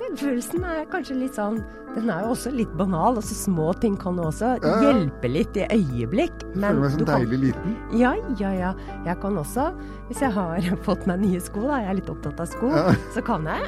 [0.00, 1.58] Selvfølelsen er kanskje litt sånn
[1.94, 3.16] Den er jo også litt banal.
[3.18, 4.76] altså Små ting kan også Ja.
[4.80, 6.32] hjelpe litt i øyeblikk.
[6.54, 7.98] Føler meg som deilig kan- liten.
[7.98, 8.74] Ja, ja, ja.
[9.04, 9.74] Jeg kan også,
[10.08, 12.94] hvis jeg har fått meg nye sko, da, jeg er litt opptatt av sko, Ja.
[13.12, 13.60] så kan jeg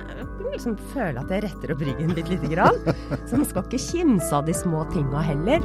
[0.52, 2.78] liksom føle at jeg retter opp ryggen litt lite grann.
[3.26, 5.60] Så man skal ikke kimse av de små tinga heller.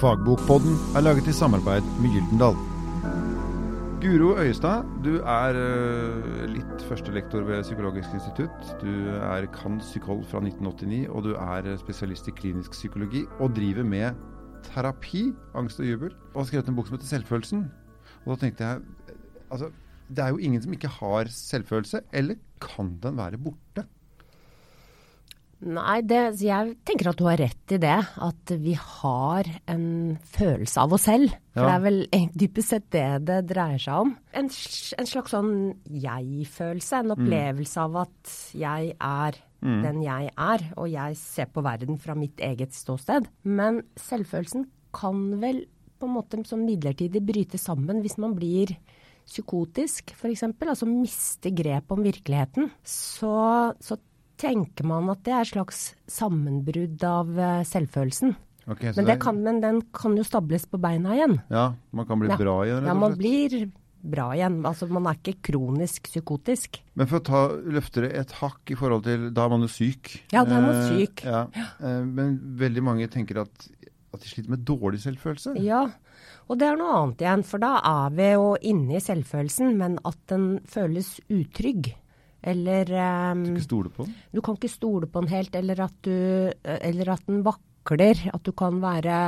[0.00, 2.56] Fagbokpodden er laget i samarbeid med Gyldendal.
[3.98, 8.68] Guro Øyestad, du er eh, litt førstelektor ved Psykologisk institutt.
[8.78, 13.82] Du er kan psykol fra 1989, og du er spesialist i klinisk psykologi og driver
[13.82, 14.20] med
[14.68, 15.24] terapi,
[15.58, 16.14] angst og jubel.
[16.30, 17.66] Og har skrevet en bok som heter Selvfølelsen.
[18.22, 18.80] Og da tenkte jeg
[19.50, 19.72] altså,
[20.06, 23.88] det er jo ingen som ikke har selvfølelse, eller kan den være borte?
[25.58, 27.96] Nei, det, jeg tenker at du har rett i det.
[28.22, 29.86] At vi har en
[30.22, 31.32] følelse av oss selv.
[31.52, 31.66] For Ja.
[31.66, 34.12] det er vel dypest sett det det dreier seg om.
[34.32, 35.50] En, en slags sånn
[35.90, 37.00] jeg-følelse.
[37.02, 42.14] En opplevelse av at jeg er den jeg er, og jeg ser på verden fra
[42.14, 43.26] mitt eget ståsted.
[43.42, 45.64] Men selvfølelsen kan vel
[45.98, 48.70] på en måte som midlertidig bryte sammen hvis man blir
[49.28, 50.44] psykotisk, f.eks.
[50.62, 52.70] Altså mister grep om virkeligheten.
[52.86, 53.98] Så, så
[54.38, 58.36] tenker man at det er et slags sammenbrudd av eh, selvfølelsen.
[58.68, 61.38] Okay, Men, det kan, men den kan jo stables på beina igjen.
[61.48, 62.36] Ja, man kan bli Ja.
[62.36, 63.70] bra igjen, Ja, man blir
[64.04, 64.58] bra igjen.
[64.68, 66.76] Altså man er ikke kronisk psykotisk.
[66.94, 69.68] Men for å ta, løfte det et hakk i forhold til Da er man jo
[69.72, 70.12] syk.
[70.32, 71.24] Ja, da er man Eh, syk.
[71.24, 71.46] Ja.
[71.80, 73.68] Eh, Men veldig mange tenker at,
[74.12, 75.56] at de sliter med dårlig selvfølelse.
[75.64, 75.86] Ja,
[76.48, 77.44] og det er noe annet igjen.
[77.44, 81.94] For da er vi jo inne i selvfølelsen, men at den føles utrygg.
[82.42, 84.14] Eller ehm, Ikke stole på den.
[84.34, 86.12] Du kan ikke stole på den helt, eller at, du,
[86.64, 88.28] eller at den vakler.
[88.34, 89.18] At du kan være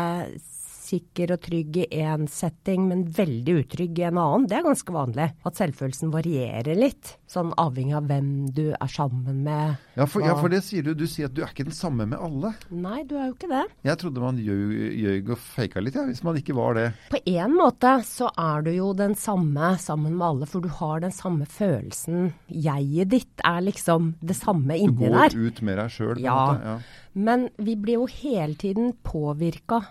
[0.91, 4.47] sikker og trygg i én setting, men veldig utrygg i en annen.
[4.51, 5.29] Det er ganske vanlig.
[5.47, 7.15] At selvfølelsen varierer litt.
[7.31, 9.79] Sånn avhengig av hvem du er sammen med.
[9.99, 10.93] Ja for, ja, for det sier du.
[10.99, 12.53] Du sier at du er ikke den samme med alle.
[12.75, 13.65] Nei, du er jo ikke det.
[13.87, 16.87] Jeg trodde man gjøg og faka litt, ja, hvis man ikke var det.
[17.13, 21.05] På én måte så er du jo den samme sammen med alle, for du har
[21.05, 22.33] den samme følelsen.
[22.51, 25.31] Jeget ditt er liksom det samme inni der.
[25.31, 25.39] Du går der.
[25.47, 26.21] ut med deg sjøl.
[26.25, 26.41] Ja.
[26.65, 26.77] Ja.
[27.13, 29.83] Men vi blir jo hele tiden påvirka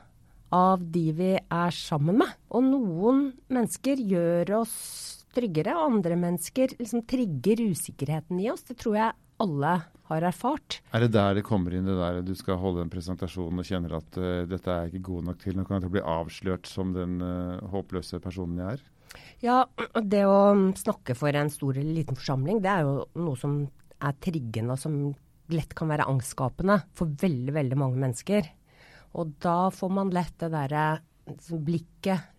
[0.55, 2.33] av de vi er sammen med.
[2.55, 4.75] Og noen mennesker gjør oss
[5.35, 8.65] tryggere, og andre mennesker liksom trigger usikkerheten i oss.
[8.65, 9.73] Det tror jeg alle
[10.09, 10.79] har erfart.
[10.95, 13.99] Er det der det kommer inn, det der du skal holde en presentasjon og kjenner
[13.99, 17.19] at uh, dette er ikke god nok til, nå kan jeg bli avslørt som den
[17.21, 18.87] uh, håpløse personen jeg er?
[19.41, 19.63] Ja,
[20.01, 23.61] det å snakke for en stor eller liten forsamling, det er jo noe som
[23.99, 24.97] er triggende, og som
[25.53, 28.49] lett kan være angstskapende for veldig, veldig mange mennesker.
[29.17, 30.89] Og da får man lett det derre
[31.29, 32.35] liksom, blikket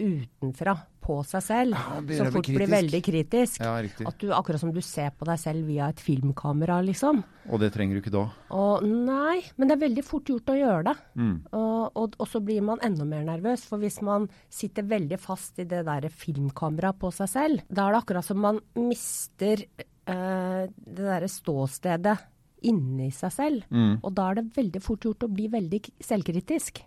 [0.00, 3.62] utenfra på seg selv, Ja, som fort blir veldig kritisk.
[3.64, 3.72] Ja.
[3.80, 7.22] At du, akkurat som du ser på deg selv via et filmkamera, liksom.
[7.48, 8.26] Og det trenger du ikke da.
[8.54, 10.96] Og nei, men det er veldig fort gjort å gjøre det.
[11.18, 11.36] Mm.
[11.56, 15.58] Og, og, og så blir man enda mer nervøs, for hvis man sitter veldig fast
[15.62, 20.68] i det der filmkameraet på seg selv, da er det akkurat som man mister eh,
[20.68, 22.18] det derre ståstedet
[22.66, 23.64] inni seg selv.
[23.70, 23.98] Mm.
[24.02, 26.82] Og da er det veldig fort gjort å bli veldig selvkritisk.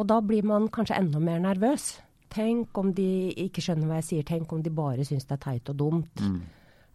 [0.00, 1.90] Og da blir man kanskje enda mer nervøs.
[2.30, 3.08] Tenk om de
[3.48, 6.22] ikke skjønner hva jeg sier, tenk om de bare syns det er teit og dumt.
[6.22, 6.40] Mm.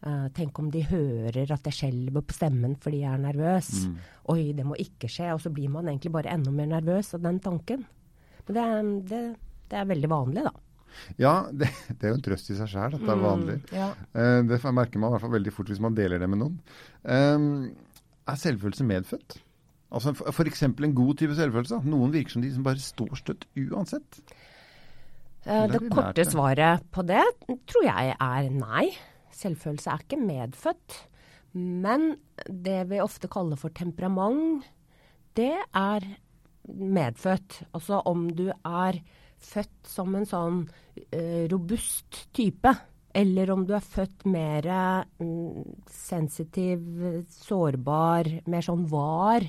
[0.06, 3.72] Uh, tenk om de hører at jeg skjelver på stemmen fordi jeg er nervøs.
[3.90, 3.96] Mm.
[4.34, 5.32] Oi, det må ikke skje.
[5.34, 7.86] Og så blir man egentlig bare enda mer nervøs av den tanken.
[8.46, 9.24] Men det, er- det,
[9.72, 10.54] det er veldig vanlig, da.
[11.20, 13.58] Ja, det, det er jo en trøst i seg sjøl at det er vanlig.
[13.66, 13.90] Mm, ja.
[14.16, 16.56] uh, det merker man i hvert fall veldig fort hvis man deler det med noen.
[17.04, 17.50] Um,
[18.28, 19.38] er selvfølelse medfødt?
[19.96, 20.64] Altså F.eks.
[20.64, 21.82] en god type selvfølelse.
[21.88, 24.22] Noen virker som de som bare står støtt uansett.
[25.46, 26.30] Eh, det lært korte det?
[26.32, 27.24] svaret på det
[27.70, 28.88] tror jeg er nei.
[29.36, 30.98] Selvfølelse er ikke medfødt.
[31.56, 32.16] Men
[32.50, 34.66] det vi ofte kaller for temperament,
[35.38, 36.08] det er
[36.66, 37.62] medfødt.
[37.74, 39.00] Altså om du er
[39.46, 42.74] født som en sånn uh, robust type,
[43.16, 44.68] eller om du er født mer
[45.22, 46.84] mm, sensitiv,
[47.32, 49.46] sårbar, mer sånn var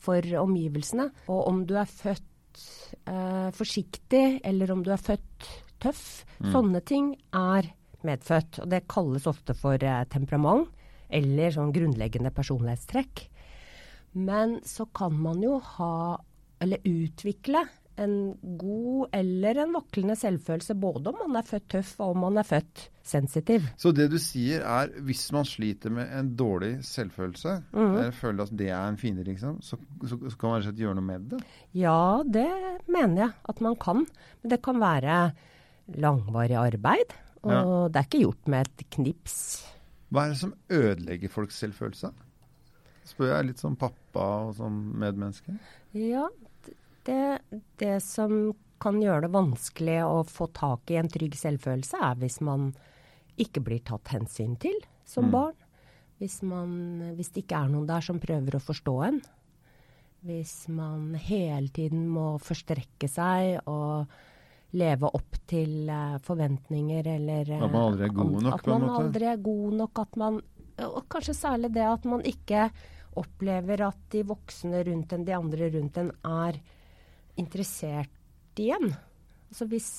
[0.00, 1.08] for omgivelsene.
[1.28, 2.62] Og om du er født
[3.10, 5.48] eh, forsiktig, eller om du er født
[5.82, 6.22] tøff.
[6.52, 7.72] Sånne ting er
[8.06, 8.62] medfødt.
[8.62, 10.70] Og det kalles ofte for eh, temperament,
[11.10, 13.26] eller sånn grunnleggende personlighetstrekk.
[14.22, 16.18] Men så kan man jo ha,
[16.62, 17.64] eller utvikle,
[18.00, 18.14] en
[18.58, 22.46] god eller en vaklende selvfølelse, både om man er født tøff og om man er
[22.48, 23.66] født sensitiv.
[23.80, 28.54] Så det du sier er, hvis man sliter med en dårlig selvfølelse, eller føler at
[28.56, 29.76] det er en fiende, liksom, så,
[30.06, 31.40] så, så kan man gjøre noe med det?
[31.76, 32.46] Ja, det
[32.88, 34.06] mener jeg at man kan.
[34.42, 35.20] Men det kan være
[36.00, 37.12] langvarig arbeid,
[37.42, 37.62] og Ja.
[37.88, 39.36] det er ikke gjort med et knips.
[40.10, 42.10] Hva er det som ødelegger folks selvfølelse?
[43.10, 45.54] Spør jeg litt som pappa og som medmenneske?
[45.96, 46.26] Ja,
[47.08, 47.40] det,
[47.80, 52.40] det som kan gjøre det vanskelig å få tak i en trygg selvfølelse, er hvis
[52.44, 52.70] man
[53.40, 55.30] ikke blir tatt hensyn til som Mm.
[55.30, 55.58] barn.
[56.20, 59.20] Hvis, man, hvis det ikke er noen der som prøver å forstå en.
[60.20, 64.06] Hvis man hele tiden må forstrekke seg og
[64.76, 68.84] leve opp til eh, forventninger eller eh, At man aldri er god nok, At man
[68.90, 69.98] aldri er god nok.
[69.98, 70.40] At man,
[70.84, 72.68] og kanskje særlig det at man ikke
[73.16, 76.60] opplever at de voksne rundt en, de andre rundt en, er
[77.36, 78.10] interessert
[78.60, 78.90] igjen.
[79.50, 79.90] Altså hvis,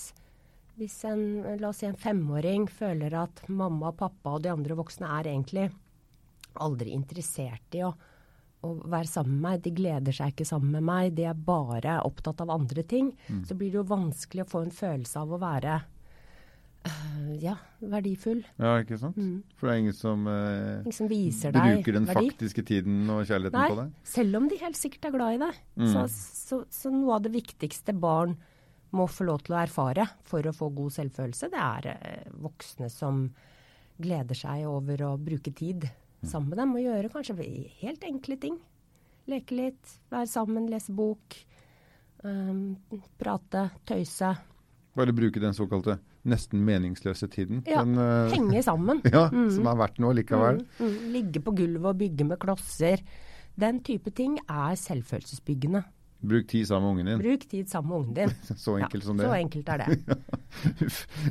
[0.80, 1.24] hvis en,
[1.60, 5.70] la oss si en femåring føler at mamma, pappa og de andre voksne er egentlig
[6.62, 7.94] aldri interessert i å,
[8.62, 12.00] å være sammen med meg, de gleder seg ikke sammen med meg, de er bare
[12.06, 13.46] opptatt av andre ting, Mm.
[13.48, 15.80] så blir det jo vanskelig å få en følelse av å være
[17.42, 18.42] ja, verdifull.
[18.58, 19.18] Ja, ikke sant?
[19.60, 20.96] For det er ingen som eh, Ingen
[21.38, 22.30] som bruker den verdi.
[22.32, 23.92] faktiske tiden og kjærligheten Nei, på deg.
[24.16, 25.60] selv om de helt sikkert er glad i deg.
[25.78, 25.88] Mm.
[25.94, 26.06] Så,
[26.48, 28.36] så, så noe av det viktigste barn
[28.92, 32.90] må få lov til å erfare for å få god selvfølelse, det er eh, voksne
[32.92, 33.24] som
[34.02, 35.90] gleder seg over å bruke tid
[36.22, 36.30] Mm.
[36.30, 37.46] sammen med dem og gjøre kanskje
[37.82, 38.60] helt enkle ting.
[39.26, 41.34] Leke litt, være sammen, lese bok,
[42.24, 42.76] um,
[43.18, 44.30] prate, tøyse.
[44.94, 45.96] Bare bruke den såkalte
[46.28, 47.64] nesten meningsløse tiden.
[47.68, 49.02] Ja, Den, uh, Henge sammen.
[49.16, 50.62] ja, Som er verdt noe likevel.
[50.78, 53.02] Mm, mm, ligge på gulvet og bygge med klosser.
[53.60, 55.84] Den type ting er selvfølelsesbyggende.
[56.22, 57.22] Bruk tid sammen med ungen din.
[57.24, 58.58] Bruk tid sammen med ungen din.
[58.64, 59.26] Så enkelt som det.
[59.26, 60.00] Så enkelt er det.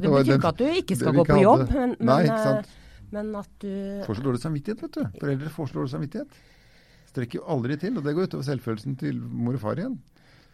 [0.03, 2.67] Det betyr ikke at du ikke skal gå på jobb, men, men, Nei, sant.
[2.67, 3.71] eh, men at du
[4.07, 5.21] Får så dårlig samvittighet, vet du.
[5.21, 6.41] Foreldre får så dårlig samvittighet.
[7.11, 9.97] Strekker jo aldri til, og det går utover selvfølelsen til mor og far igjen.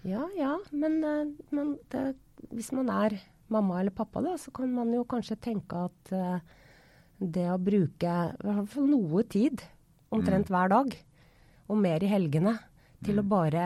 [0.06, 2.05] Ja, ja, men, eh, men det,
[2.53, 3.17] hvis man er
[3.52, 6.38] mamma eller pappa, da, så kan man jo kanskje tenke at eh,
[7.19, 9.62] det å bruke i hvert fall noe tid,
[10.14, 10.96] omtrent hver dag,
[11.69, 12.56] og mer i helgene,
[13.04, 13.62] til å bare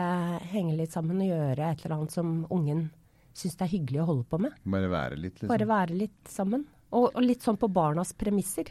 [0.51, 2.89] henge litt sammen og gjøre et eller annet som ungen
[3.33, 4.55] syns det er hyggelig å holde på med.
[4.67, 5.47] Bare være litt, liksom.
[5.53, 6.65] Bare være litt sammen.
[6.91, 8.67] Og, og litt sånn på barnas premisser.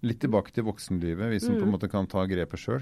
[0.00, 1.66] Litt tilbake til voksenlivet, vi som på Mm.
[1.68, 2.80] en måte kan ta grepet sjøl.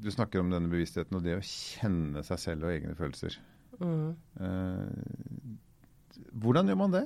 [0.00, 3.36] du snakker om denne bevisstheten og det å kjenne seg selv og egne følelser.
[3.78, 4.16] Mm.
[4.40, 5.58] Eh,
[6.32, 7.04] hvordan gjør man det?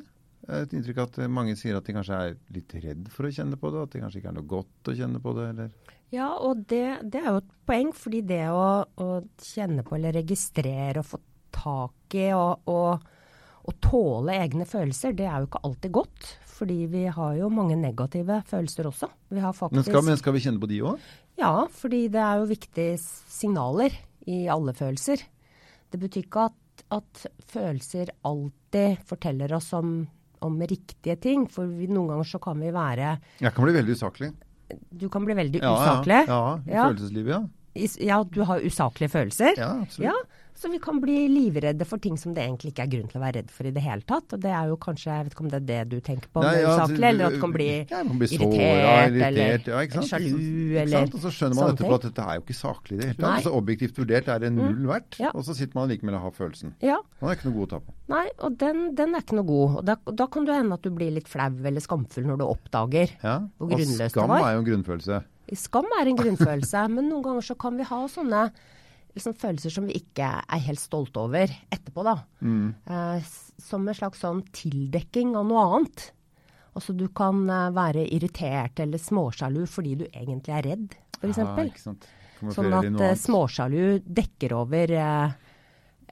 [0.50, 3.70] Et inntrykk at mange sier at de kanskje er litt redd for å kjenne på
[3.70, 6.64] det, at det kanskje ikke er noe godt å kjenne på det, eller Ja, og
[6.70, 11.08] det, det er jo et poeng, fordi det å, å kjenne på eller registrere og
[11.12, 11.20] få
[11.54, 13.04] tak i og, og,
[13.62, 16.30] og tåle egne følelser, det er jo ikke alltid godt.
[16.52, 19.08] Fordi vi har jo mange negative følelser også.
[19.32, 21.06] Vi har faktisk men skal, men skal vi kjenne på de òg?
[21.40, 23.94] Ja, fordi det er jo viktige signaler
[24.30, 25.22] i alle følelser.
[25.90, 28.58] Det betyr ikke at, at følelser alltid
[29.06, 30.06] forteller oss om,
[30.40, 31.46] om riktige ting.
[31.50, 34.32] For vi, noen ganger så kan vi være Jeg kan bli veldig usaklig.
[34.90, 36.22] Du kan bli veldig Ja, usaklig.
[36.26, 36.86] Ja, ja, i Ja.
[36.88, 37.42] følelseslivet, ja.
[37.74, 39.54] I, Ja, du har usaklige følelser.
[39.56, 40.08] Ja, absolutt.
[40.08, 40.12] Ja,
[40.54, 43.22] så vi kan bli livredde for ting som det egentlig ikke er grunn til å
[43.24, 44.34] være redd for i det hele tatt.
[44.36, 46.42] Og det er jo kanskje, jeg vet ikke om det er det du tenker på,
[46.44, 49.80] Nei, ja, saklig, eller at du kan bli ja, bli såra, irritert, irritert, eller ja,
[49.88, 50.10] ikke sant?
[50.12, 51.08] sjalu, eller?
[51.12, 53.22] Og så skjønner man etterpå at dette er jo ikke saklig i det hele Mm.
[53.24, 53.36] tatt.
[53.42, 55.30] Altså, objektivt vurdert er det null verdt, Ja.
[55.34, 56.74] og så sitter man likevel og har følelsen.
[56.82, 57.92] Ja, Man er ikke noe god å ta på.
[58.08, 59.76] nei, og den, den er ikke noe god.
[59.78, 62.44] Og da, da kan det hende at du blir litt flau eller skamfull når du
[62.44, 63.10] oppdager.
[63.22, 63.38] Ja?
[63.58, 65.22] Hvor Og grunnløst det skam er jo en grunnfølelse.
[65.58, 68.50] Skam er en grunnfølelse, men noen ganger så kan vi ha sånne
[69.16, 72.16] liksom, følelser som vi ikke er helt stolte over etterpå, da.
[72.40, 72.72] Mm.
[72.86, 73.30] Eh,
[73.62, 76.08] som en slags sånn tildekking av noe annet.
[76.72, 81.40] Altså du kan eh, være irritert eller småsjalu fordi du egentlig er redd, f.eks.
[81.42, 81.94] Ja,
[82.56, 85.34] sånn at eh, småsjalu dekker over eh,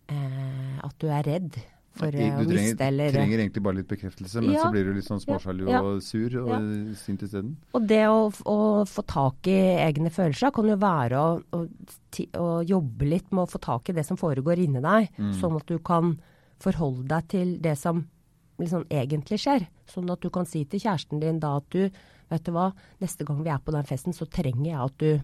[0.07, 1.61] eh, at du er redd
[1.93, 4.65] for I- eh, å Du trenger, miste eller trenger egentlig bare litt bekreftelse, men Ja.
[4.65, 5.81] så blir du litt sånn småsjalu Ja.
[5.83, 6.95] og sur og Ja.
[6.95, 7.57] sint isteden.
[7.75, 9.59] Og det å, å få tak i
[9.91, 11.69] egne følelser kan jo være å, å,
[12.11, 15.35] ti- å jobbe litt med å få tak i det som foregår inni deg, Mm.
[15.41, 16.19] sånn at du kan
[16.61, 18.07] forholde deg til det som
[18.59, 19.67] liksom egentlig skjer.
[19.89, 21.91] Sånn at du kan si til kjæresten din da at du,
[22.31, 25.21] vet du hva, neste gang vi er på den festen, så trenger jeg at du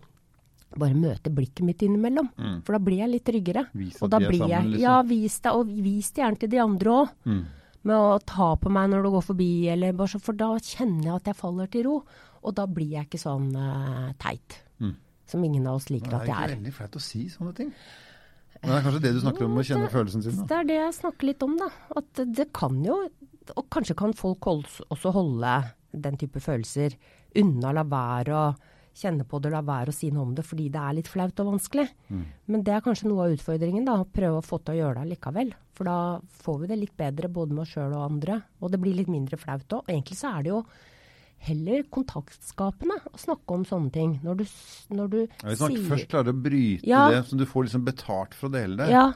[0.78, 2.28] bare møte blikket mitt innimellom.
[2.38, 2.62] Mm.
[2.64, 3.66] For da blir jeg litt tryggere.
[3.74, 4.82] Vis Og da blir jeg sammen, liksom.
[4.82, 7.44] Ja, vis det, og vis det gjerne til de andre òg Mm.
[7.84, 11.04] med å ta på meg når du går forbi, eller bare så, for da kjenner
[11.04, 12.04] jeg at jeg faller til ro.
[12.44, 14.94] Og da blir jeg ikke sånn uh, teit, Mm.
[15.26, 16.56] som ingen av oss liker at jeg er Det ikke er.
[16.56, 17.72] veldig flaut å si sånne ting.
[18.62, 20.46] Men det er kanskje det du snakker om, å kjenne følelsen sin.
[20.46, 21.68] Det er det jeg snakker litt om, da.
[21.96, 23.08] At det- kan jo
[23.54, 26.96] Og kanskje kan folk også holde den type følelser
[27.36, 28.56] unna, la være å
[28.96, 31.42] kjenne på det, la være å si noe om det fordi det er litt flaut
[31.44, 31.86] og vanskelig.
[32.08, 32.24] Mm.
[32.52, 33.98] Men det er kanskje noe av utfordringen, da.
[34.00, 35.54] Å prøve å få til å gjøre det likevel.
[35.76, 35.96] For da
[36.42, 38.40] får vi det litt bedre både med oss sjøl og andre.
[38.62, 39.84] Og det blir litt mindre flaut òg.
[39.84, 40.62] Og egentlig så er det jo
[41.46, 44.16] heller kontaktskapende å snakke om sånne ting.
[44.24, 44.46] Når du,
[44.96, 47.04] når du Ja, hvis man sier først klarer å bryte Ja.
[47.12, 48.88] det, så du får liksom betalt for å dele det.
[48.94, 49.12] Ja,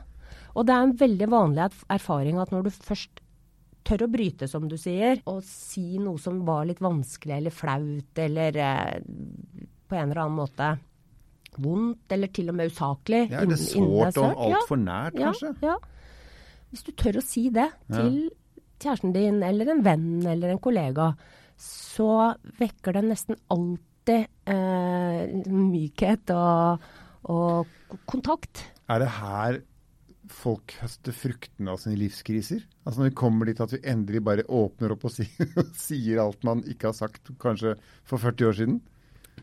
[0.54, 3.22] og det er en veldig vanlig erfaring at når du først
[3.86, 8.20] tør å bryte, som du sier, og si noe som var litt vanskelig eller flaut
[8.20, 8.98] eller eh,
[9.90, 10.70] på en eller annen måte
[11.60, 15.54] vondt eller til og med usaklig Ja, er det sårt og altfor nært, ja, kanskje?
[15.66, 15.76] Ja.
[16.70, 18.30] Hvis du tør å si det til
[18.80, 21.10] kjæresten din eller en venn eller en kollega,
[21.60, 26.86] så vekker det nesten alltid eh, mykhet og,
[27.34, 28.62] og kontakt.
[28.90, 29.60] Er det her
[30.30, 32.62] folk høster fruktene av sine livskriser?
[32.84, 35.50] Altså når vi kommer dit at vi endelig bare åpner opp og sier,
[35.88, 37.74] sier alt man ikke har sagt kanskje
[38.06, 38.80] for 40 år siden?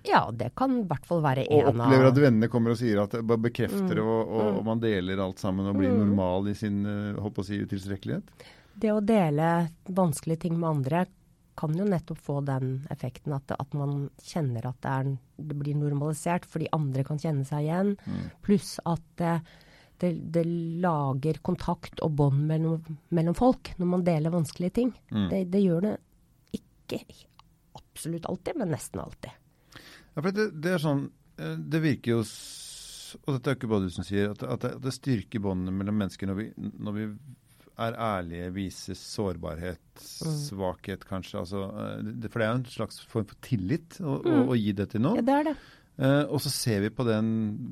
[0.08, 2.80] Ja, det kan i hvert fall være en av Og opplever at vennene kommer og
[2.80, 4.08] sier at det bare bekrefter Mm.
[4.08, 7.44] og, og, og man deler alt sammen og blir normal i sin håper holdt på
[7.44, 8.48] å si, utilstrekkelighet?
[8.78, 9.52] Det å dele
[9.90, 11.06] vanskelige ting med andre
[11.58, 15.08] kan jo nettopp få den effekten at, at man kjenner at det, er,
[15.50, 17.96] det blir normalisert, fordi andre kan kjenne seg igjen.
[18.06, 18.28] Mm.
[18.46, 19.32] Pluss at det,
[19.98, 20.44] det, det
[20.84, 24.94] lager kontakt og bånd mellom, mellom folk når man deler vanskelige ting.
[25.10, 25.26] Mm.
[25.34, 25.96] Det, det gjør det
[26.60, 27.02] ikke
[27.82, 29.34] absolutt alltid, men nesten alltid.
[30.18, 31.04] Ja, for det, det er sånn
[31.38, 34.72] eh, Det virker jo Og dette er ikke bare du som sier, at, at, det,
[34.80, 37.06] at det styrker båndene mellom mennesker når vi, når vi
[37.78, 41.44] er ærlige, viser sårbarhet, svakhet kanskje.
[41.44, 44.58] Altså, eh, det, for det er jo en slags form for tillit å, å, å
[44.58, 45.20] gi det til noen.
[45.22, 45.54] Ja, det er det.
[45.98, 47.30] Eh, og så ser vi på den,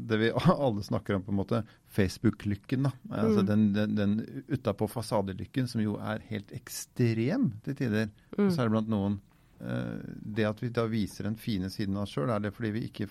[0.10, 1.62] det vi alle snakker om på en måte,
[1.98, 2.88] Facebook-lykken.
[2.88, 2.94] da.
[3.22, 4.16] Altså Den, den, den
[4.50, 8.12] utapå fasadelykken som jo er helt ekstrem til tider.
[8.38, 8.50] mm.
[8.50, 9.20] så er det blant noen.
[9.62, 10.00] Eh,
[10.38, 12.88] det at vi da viser den fine siden av oss sjøl, er det fordi vi
[12.90, 13.08] ikke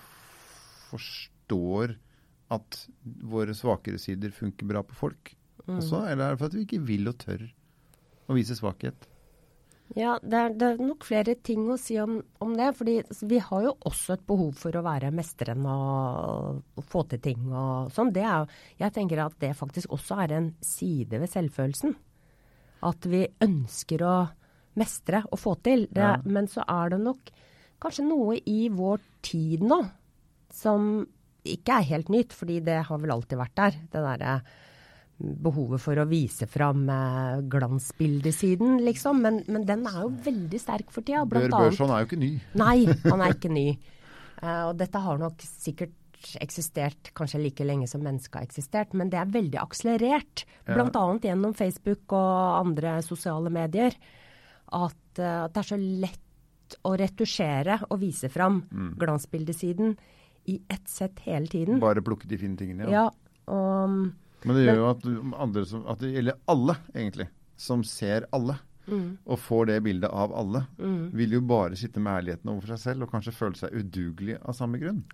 [0.91, 1.97] forstår
[2.55, 2.85] at
[3.25, 5.33] våre svakere sider funker bra på folk
[5.65, 6.05] også?
[6.11, 7.47] Eller er det for at vi ikke vil og tør
[8.29, 9.09] å vise svakhet?
[9.95, 12.71] Ja, det er, det er nok flere ting å si om, om det.
[12.77, 12.97] fordi
[13.29, 17.51] vi har jo også et behov for å være mestrende og, og få til ting
[17.53, 18.13] og sånn.
[18.15, 18.49] Det er,
[18.81, 21.95] jeg tenker at det faktisk også er en side ved selvfølelsen.
[22.85, 24.17] At vi ønsker å
[24.81, 25.87] mestre og få til.
[25.91, 26.17] Det, Ja.
[26.25, 27.33] Men så er det nok
[27.81, 29.83] kanskje noe i vår tid nå
[30.55, 31.07] som
[31.45, 33.81] ikke er helt nytt, fordi det har vel alltid vært der.
[33.93, 34.37] Det derre
[35.19, 39.21] behovet for å vise fram eh, glansbildesiden, liksom.
[39.23, 41.25] Men, men den er jo veldig sterk for tida.
[41.29, 42.33] Bør annet Børson er jo ikke ny.
[42.59, 43.69] Nei, han er ikke ny.
[44.41, 45.95] Uh, og dette har nok sikkert
[46.41, 50.45] eksistert kanskje like lenge som mennesket har eksistert, men det er veldig akselerert.
[50.65, 50.77] Ja.
[50.79, 51.05] Bl.a.
[51.23, 53.97] gjennom Facebook og andre sosiale medier.
[54.73, 56.21] At, eh, at det er så lett
[56.85, 58.95] å retusjere og vise fram Mm.
[58.99, 59.97] glansbildesiden
[60.47, 61.81] i ett sett hele tiden.
[61.81, 62.89] Bare plukke de fine tingene.
[62.91, 63.11] Ja,
[63.47, 63.89] og
[64.45, 65.07] Men det gjør jo at,
[65.41, 70.11] andre som, at det gjelder alle, egentlig, som ser alle, mm, og får det bildet
[70.11, 71.13] av alle, mm.
[71.17, 74.53] vil jo bare sitte med ærligheten overfor seg selv og kanskje føle seg udugelig av
[74.59, 75.05] samme grunn.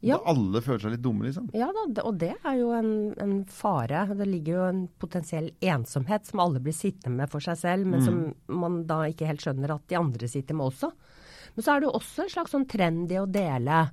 [0.00, 0.20] Ja.
[0.30, 1.48] Alle føler seg litt dumme, liksom.
[1.58, 4.04] Ja da, og det er jo en, en fare.
[4.14, 8.04] Det ligger jo en potensiell ensomhet som alle blir sittende med for seg selv, men
[8.06, 10.92] som man da ikke helt skjønner at de andre sitter med også.
[11.56, 13.88] Men så er det jo også en slags sånn trend i å dele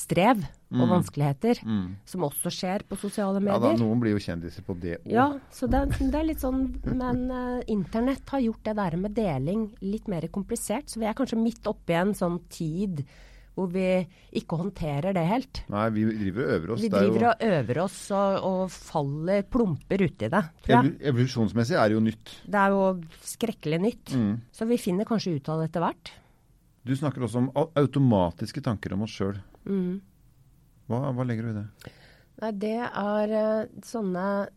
[0.00, 0.40] strev
[0.70, 1.58] og vanskeligheter,
[2.08, 3.58] som også skjer på sosiale medier.
[3.58, 3.80] Ja da.
[3.82, 5.08] Noen blir jo kjendiser på det òg.
[5.12, 9.16] Ja, så det, det er litt sånn Men uh, internett har gjort det der med
[9.18, 10.88] deling litt mer komplisert.
[10.88, 13.02] Så vi er kanskje midt oppi en sånn tid
[13.56, 13.84] hvor vi
[14.38, 15.62] ikke håndterer det helt.
[15.72, 16.80] Nei, vi driver og øver oss.
[16.84, 21.76] Vi Det er jo- driver og øver oss og, og faller plumper uti det, Evolusjonsmessig
[21.76, 22.34] er det jo nytt.
[22.46, 22.84] Det er jo
[23.22, 24.14] skrekkelig nytt.
[24.14, 24.40] Mm.
[24.52, 26.12] Så vi finner kanskje ut av det etter hvert.
[26.86, 29.36] Du snakker også om automatiske tanker om oss sjøl.
[29.66, 30.00] Mm.
[30.88, 31.66] Hva, hva legger du i det?
[32.40, 34.48] Nei, det er eh, sånne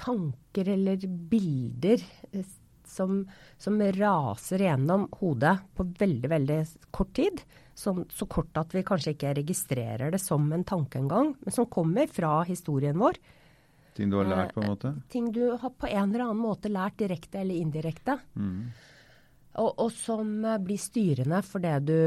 [0.00, 0.96] tanker eller
[1.30, 2.00] bilder
[2.32, 2.46] eh,
[2.88, 3.22] som,
[3.60, 6.58] som raser gjennom hodet på veldig, veldig
[6.92, 7.42] kort tid.
[7.74, 11.70] Som, så kort at vi kanskje ikke registrerer det som en tanke engang, men som
[11.72, 13.16] kommer fra historien vår.
[13.96, 14.94] Ting du har lært, på en måte?
[15.12, 18.16] Ting du har på en eller annen måte lært direkte eller indirekte.
[18.36, 18.72] Mm.
[19.60, 21.98] Og, og som eh, blir styrende for det du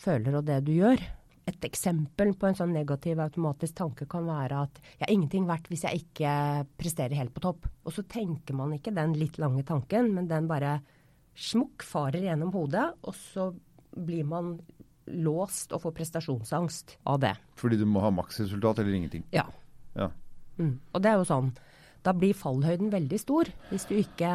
[0.00, 1.02] føler og det du gjør.
[1.50, 5.68] Et eksempel på en sånn negativ automatisk tanke kan være at jeg er ingenting verdt
[5.72, 6.32] hvis jeg ikke
[6.80, 7.68] presterer helt på topp.
[7.84, 10.78] Og så tenker man ikke den litt lange tanken, men den bare
[11.40, 13.50] smukk farer gjennom hodet, og så
[13.96, 14.54] blir man
[15.10, 17.34] låst og får prestasjonsangst av det.
[17.58, 19.24] Fordi du må ha maksresultat eller ingenting.
[19.34, 19.46] Ja.
[19.96, 20.10] Ja.
[20.60, 20.78] Mm.
[20.92, 21.52] Og det er jo sånn,
[22.06, 23.50] da blir fallhøyden veldig stor.
[23.70, 24.32] Hvis du ikke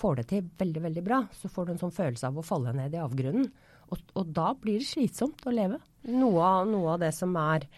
[0.00, 2.74] får det til veldig, veldig bra, så får du en sånn følelse av å falle
[2.76, 3.50] ned i avgrunnen.
[3.92, 5.78] Og, og da blir det slitsomt å leve.
[6.10, 7.68] Noe av, noe av det som er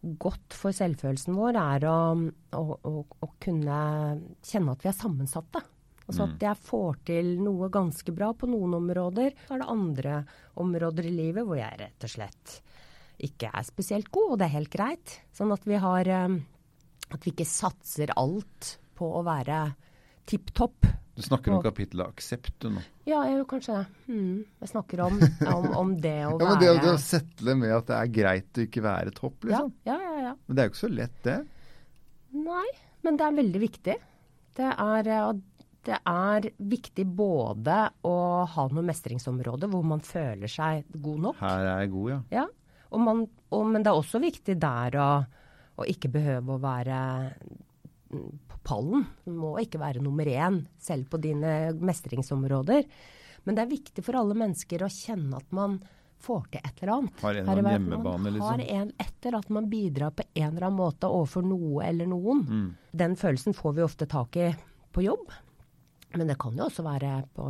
[0.00, 1.98] godt for selvfølelsen vår, er å,
[2.56, 3.80] å, å, å kunne
[4.46, 5.62] kjenne at vi er sammensatte.
[6.10, 9.32] Altså at jeg får til noe ganske bra på noen områder.
[9.48, 10.16] Så er det andre
[10.60, 12.56] områder i livet hvor jeg rett og slett
[13.20, 15.18] ikke er spesielt god, og det er helt greit.
[15.36, 16.38] Sånn at vi har eh,
[17.12, 19.58] At vi ikke satser alt på å være
[20.30, 20.86] tipp topp.
[21.16, 22.80] Du snakker om Og- kapittelet aksept du nå.
[23.04, 23.86] Ja, jeg gjør kanskje det.
[24.14, 24.44] Mm.
[24.62, 25.16] Jeg snakker om,
[25.56, 28.12] om, om det å være Ja, men det, det å settle med at det er
[28.14, 29.72] greit å ikke være topp, liksom.
[29.88, 30.34] ja, ja, ja.
[30.46, 31.38] Men det er jo ikke så lett, det.
[32.46, 32.66] Nei,
[33.04, 33.96] men det er veldig viktig.
[34.60, 35.32] Det er, eh,
[35.86, 38.16] det er viktig både å
[38.52, 41.38] ha noe mestringsområde hvor man føler seg god nok.
[41.40, 42.20] Her er jeg god, ja.
[42.42, 42.46] Ja.
[42.90, 43.22] Og man,
[43.54, 45.10] og, men det er også viktig der å,
[45.80, 46.98] å ikke behøve å være
[48.10, 49.06] på pallen.
[49.24, 52.84] Du må ikke være nummer én selv på dine mestringsområder.
[53.46, 55.78] Men det er viktig for alle mennesker å kjenne at man
[56.20, 57.20] får til et eller annet.
[57.22, 58.48] Har en eller annen hjemmebane, liksom.
[58.50, 62.42] har en etter at man bidrar på en eller annen måte overfor noe eller noen.
[62.44, 62.66] Mm.
[63.04, 64.50] Den følelsen får vi ofte tak i
[64.92, 65.30] på jobb.
[66.16, 67.44] Men det kan jo også være på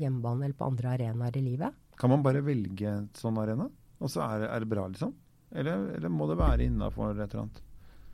[0.00, 1.74] hjemmebane eller på andre arenaer i livet.
[1.98, 3.66] Kan man bare velge en sånn arena,
[4.00, 5.12] og så er, er det bra, liksom?
[5.52, 7.60] Eller, eller må det være innafor et eller annet?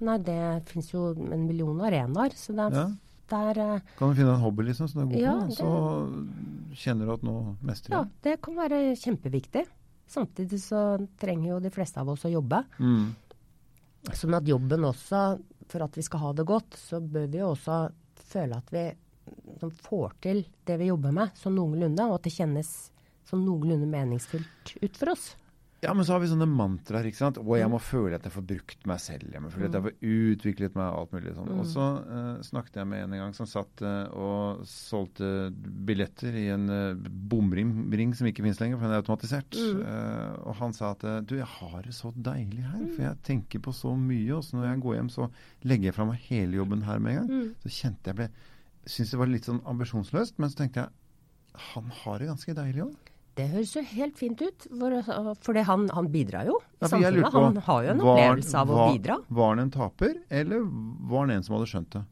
[0.05, 0.39] Nei, det
[0.71, 2.87] fins jo en million arenaer, så det er, Ja.
[3.31, 5.47] det er eh, Kan du finne en hobby liksom som du er god Ja, på,
[5.47, 9.67] det- så kjenner du at noe mestrer Ja, det kan være kjempeviktig.
[10.07, 10.81] Samtidig så
[11.19, 12.65] trenger jo de fleste av oss å jobbe.
[12.79, 13.15] Mm.
[14.13, 15.21] Sånn at jobben også,
[15.71, 17.79] for at vi skal ha det godt, så bør vi jo også
[18.35, 18.83] føle at vi
[19.61, 22.75] sånn, får til det vi jobber med, sånn noenlunde, og at det kjennes
[23.29, 25.33] sånn noenlunde meningsfullt ut for oss.
[25.85, 27.39] Ja, men så har vi sånne mantraer, ikke sant.
[27.41, 27.51] Mm.
[27.61, 29.29] jeg må føle at jeg får brukt meg selv.
[29.35, 31.51] Jeg må føle at jeg får utviklet meg, alt mulig sånn.
[31.51, 31.59] Mm.
[31.61, 35.29] Og så uh, snakket jeg med en en gang som satt uh, og solgte
[35.91, 39.59] billetter i en uh, bomring som ikke finnes lenger, for den er automatisert.
[39.61, 39.83] Mm.
[39.85, 43.63] Eh, og han sa at du, jeg har det så deilig her, for jeg tenker
[43.65, 44.39] på så mye.
[44.39, 45.29] Og så når jeg går hjem, så
[45.69, 47.45] legger jeg fra meg hele jobben her med en gang.
[47.45, 47.55] Mm.
[47.65, 48.33] Så kjente jeg ble
[48.87, 50.91] Syntes det var litt sånn ambisjonsløst, men så tenkte jeg
[51.73, 52.95] han har det ganske deilig òg.
[53.35, 56.88] Det høres jo helt fint ut, for, for det han, han bidrar jo i Ja,
[56.91, 57.31] samfunnet.
[57.33, 59.17] på, Han har jo en var- opplevelse av å bidra.
[59.29, 60.61] Var han en taper, eller
[61.11, 62.05] var han en som hadde skjønt det?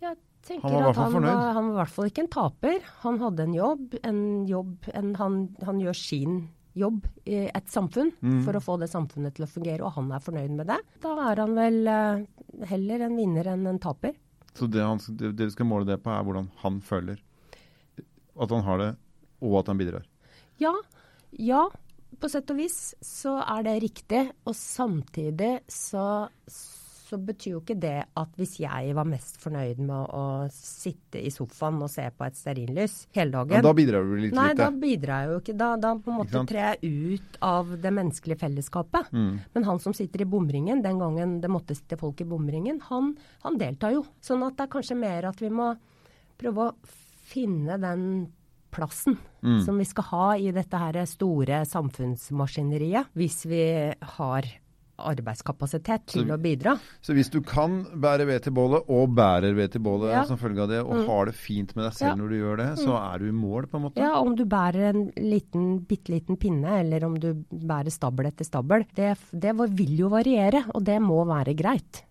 [0.00, 1.34] Jeg tenker Han var at han fornøyd.
[1.34, 2.78] var, han var i hvert fall ikke en taper.
[3.02, 3.94] Han hadde en jobb.
[4.04, 5.36] En jobb en, han,
[5.66, 6.38] han gjør sin
[6.78, 8.44] jobb i et samfunn Mm.
[8.46, 10.78] for å få det samfunnet til å fungere, og han er fornøyd med det.
[11.02, 12.24] Da er han vel eh,
[12.70, 14.14] heller en vinner enn en taper.
[14.58, 17.20] Så det, han, det, du skal måle det på, er hvordan han føler
[18.40, 18.90] at han har det,
[19.44, 20.06] og at han bidrar.
[20.60, 20.72] Ja,
[21.30, 21.66] ja,
[22.20, 24.22] på sett og vis så er det riktig.
[24.48, 26.79] Og samtidig så, så
[27.18, 31.80] betyr jo ikke det at hvis jeg var mest fornøyd med å sitte i sofaen
[31.82, 35.24] og se på et stearinlys hele dagen Men da bidrar du litt Nei, da bidrar
[35.24, 35.56] jeg jo ikke.
[35.60, 39.10] Da, da på en måte trer jeg ut av det menneskelige fellesskapet.
[39.10, 39.32] Mm.
[39.56, 43.14] Men han som sitter i bomringen, den gangen det måtte sitte folk i bomringen, han,
[43.42, 44.04] han deltar jo.
[44.24, 45.72] Sånn at det er kanskje mer at vi må
[46.40, 46.76] prøve å
[47.30, 48.06] finne den
[48.70, 49.64] plassen Mm.
[49.64, 53.62] som vi skal ha i dette her store samfunnsmaskineriet, hvis vi
[54.16, 54.48] har
[55.04, 56.74] arbeidskapasitet til Så- å bidra.
[57.02, 60.24] Så hvis du kan bære ved til bålet, og bærer ved til bålet Ja.
[60.24, 62.14] som følge av det, og har det fint med deg selv Ja.
[62.16, 63.96] når du gjør det, så er du i mål, på en måte?
[63.98, 68.44] Ja, om du bærer en liten, bitte liten pinne, eller om du bærer stabel etter
[68.44, 72.02] stabel, det, det vil jo variere, og det må være greit.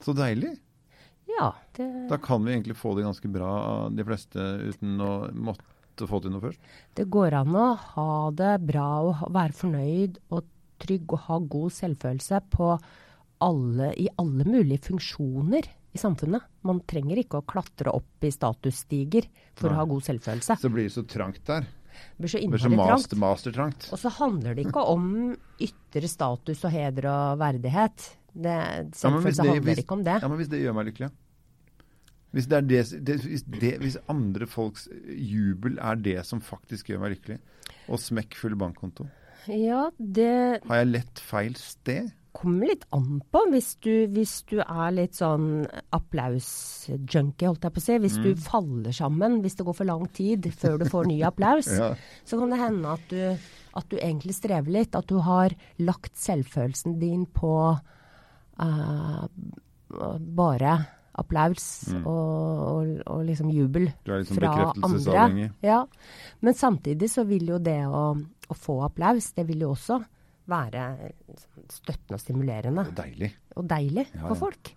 [0.00, 0.56] Så deilig.
[1.26, 4.38] Ja, det, Da kan vi egentlig få det ganske bra, de fleste,
[4.70, 6.58] uten å måtte få til noe først.
[6.94, 10.44] det går an å ha det bra og være fornøyd og
[10.78, 12.70] trygg og ha god selvfølelse på
[13.40, 16.42] alle, i alle mulige funksjoner i samfunnet.
[16.66, 19.74] Man trenger ikke å klatre opp i statusstiger for Nei.
[19.74, 20.58] å ha god selvfølelse.
[20.60, 21.66] Så blir det så trangt der.
[21.98, 22.86] Det blir så innmari trangt.
[22.92, 23.88] master, mastertrangt.
[23.92, 25.08] Og så handler det ikke om
[25.60, 28.10] ytre status og heder og verdighet.
[28.38, 30.18] Det, Ja, selvfølelse det- handler hvis- ikke om det.
[30.22, 31.10] Ja, men hvis det gjør meg lykkelig, ja.
[32.30, 34.86] Hvis, det det, det, hvis, det, hvis andre folks
[35.16, 37.38] jubel er det som faktisk gjør meg lykkelig,
[37.88, 39.08] og smekkfull bankkonto,
[39.48, 42.12] Ja, det har jeg lett feil sted?
[42.38, 43.40] kommer litt an på.
[43.50, 45.64] Hvis du, hvis du er litt sånn
[45.96, 47.96] applaus-junkie, holdt jeg på å si.
[47.98, 48.22] Hvis Mm.
[48.22, 51.94] du faller sammen, hvis det går for lang tid før du får ny applaus, Ja.
[52.24, 53.38] så kan det hende at du,
[53.74, 54.94] at du egentlig strever litt.
[54.94, 57.80] At du har lagt selvfølelsen din på
[58.60, 59.26] uh,
[60.20, 60.86] bare
[61.20, 61.66] applaus
[61.98, 64.12] og, og, og liksom jubel Mm.
[64.18, 65.50] Liksom fra andre.
[65.64, 65.82] Ja.
[66.40, 68.04] Men samtidig så vil jo det å,
[68.48, 70.00] å få applaus, det vil jo også
[70.48, 70.84] være
[71.68, 72.84] støttende og stimulerende.
[72.88, 73.30] Er deilig.
[73.60, 74.40] Og deilig Ja, for ja.
[74.46, 74.74] folk.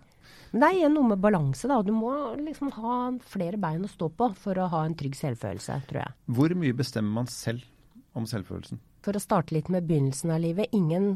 [0.51, 1.77] Men det er igjen noe med balanse, da.
[1.81, 5.77] Du må liksom ha flere bein å stå på for å ha en trygg selvfølelse,
[5.87, 6.15] tror jeg.
[6.27, 7.63] Hvor mye bestemmer man selv
[8.19, 8.81] om selvfølelsen?
[9.05, 10.67] For å starte litt med begynnelsen av livet.
[10.75, 11.13] Ingen,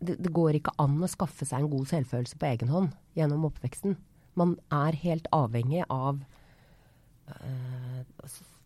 [0.00, 3.44] det, det går ikke an å skaffe seg en god selvfølelse på egen hånd gjennom
[3.50, 3.98] oppveksten.
[4.38, 6.20] Man er helt avhengig av
[7.32, 8.02] eh,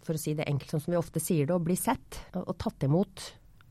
[0.02, 2.44] For å si det enkelt, sånn som vi ofte sier det, å bli sett og,
[2.44, 3.26] og tatt imot.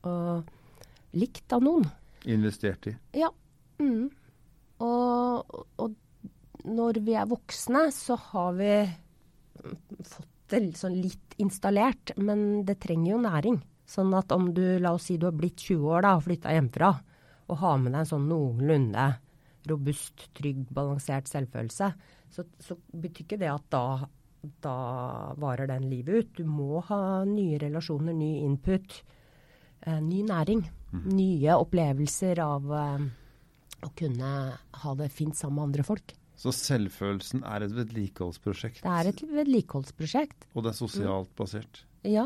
[0.09, 1.87] Og likt av noen.
[2.31, 2.95] Investert i.
[3.17, 3.29] Ja.
[3.81, 4.09] Mm.
[4.81, 5.95] Og, og,
[6.61, 8.73] når vi er voksne, så har vi
[10.05, 13.59] fått det sånn litt installert, men det trenger jo næring.
[13.87, 16.53] Sånn at om du, la oss si du har blitt 20 år da, og flytta
[16.53, 16.91] hjemmefra,
[17.49, 19.07] og har med deg en sånn noenlunde
[19.69, 21.91] robust, trygg, balansert selvfølelse,
[22.31, 23.85] så, så betyr ikke det at da,
[24.63, 24.75] da
[25.41, 26.35] varer den livet ut.
[26.39, 29.01] Du må ha nye relasjoner, ny input,
[29.85, 30.63] eh, ny næring.
[30.91, 31.05] Mm.
[31.15, 33.05] Nye opplevelser av eh,
[33.85, 34.33] å kunne
[34.83, 36.15] ha det fint sammen med andre folk.
[36.41, 38.81] Så selvfølelsen er et vedlikeholdsprosjekt?
[38.81, 40.47] Det er et vedlikeholdsprosjekt.
[40.55, 41.83] Og det er sosialt basert?
[42.07, 42.25] Ja.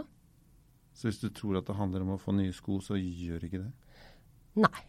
[0.96, 3.66] Så hvis du tror at det handler om å få nye sko, så gjør ikke
[3.66, 3.72] det?
[4.64, 4.86] Nei.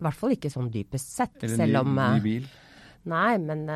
[0.00, 1.36] I hvert fall ikke sånn dypest sett.
[1.44, 2.46] Eller selv om, ny, ny bil?
[3.12, 3.66] Nei, men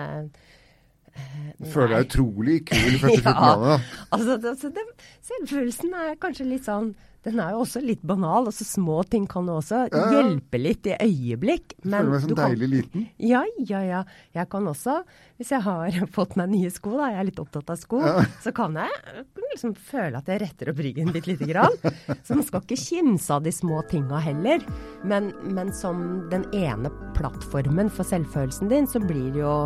[1.16, 3.81] uh, du føler deg utrolig kul første 14 ja.
[4.14, 4.85] Altså, altså det,
[5.24, 8.50] selvfølelsen er kanskje litt sånn Den er jo også litt banal.
[8.50, 10.00] altså Små ting kan også ja.
[10.12, 11.72] hjelpe litt i øyeblikk.
[11.81, 13.07] Men føler meg som deilig kan, liten.
[13.16, 14.03] Ja, ja, ja.
[14.37, 14.98] Jeg kan også,
[15.40, 18.27] hvis jeg har fått meg nye sko, da, jeg er litt opptatt av sko, ja.
[18.44, 19.24] så kan jeg
[19.55, 21.81] liksom føle at jeg retter opp ryggen litt lite grann.
[22.27, 24.61] Så man skal ikke kimse av de små tinga heller.
[25.09, 29.57] Men, men som den ene plattformen for selvfølelsen din, så blir det jo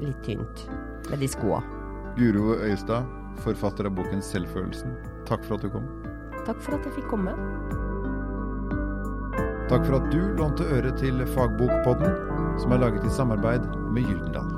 [0.00, 0.66] litt tynt
[1.10, 1.62] med de skoa.
[2.16, 3.06] Guro Øyestad,
[3.44, 4.96] forfatter av boken 'Selvfølelsen'.
[5.26, 5.88] Takk for at du kom.
[6.46, 7.34] Takk for at jeg fikk komme.
[9.68, 14.53] Takk for at du lånte øre til Fagbokpodden, som er laget i samarbeid med Gyldendal.